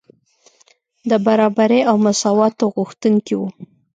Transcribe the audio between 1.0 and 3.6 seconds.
د برابرۍ او مساواتو غوښتونکي وو.